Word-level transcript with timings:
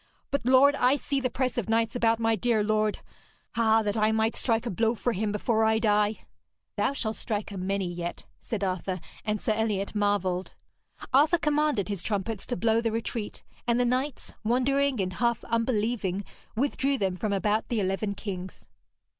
But, 0.31 0.47
lord, 0.47 0.73
I 0.73 0.95
see 0.95 1.19
the 1.19 1.29
press 1.29 1.59
of 1.59 1.69
knights 1.69 1.95
about 1.95 2.17
my 2.19 2.35
dear 2.35 2.63
lord. 2.63 3.01
Ah, 3.55 3.83
that 3.83 3.95
I 3.95 4.11
might 4.11 4.33
strike 4.33 4.65
a 4.65 4.71
blow 4.71 4.95
for 4.95 5.13
him 5.13 5.31
before 5.31 5.63
I 5.63 5.77
die!' 5.77 6.25
'Thou 6.75 6.93
shalt 6.93 7.15
strike 7.17 7.51
a 7.51 7.55
many 7.59 7.85
yet,' 7.85 8.25
said 8.41 8.63
Arthur, 8.63 8.99
and 9.23 9.39
Sir 9.39 9.53
Eliot 9.53 9.93
marvelled. 9.93 10.55
Arthur 11.13 11.37
commanded 11.37 11.87
his 11.87 12.01
trumpets 12.01 12.47
to 12.47 12.57
blow 12.57 12.81
the 12.81 12.91
retreat, 12.91 13.43
and 13.67 13.79
the 13.79 13.85
knights, 13.85 14.33
wondering 14.43 14.99
and 14.99 15.13
half 15.13 15.43
unbelieving, 15.43 16.23
withdrew 16.55 16.97
them 16.97 17.15
from 17.15 17.31
about 17.31 17.69
the 17.69 17.79
eleven 17.79 18.15
kings. 18.15 18.65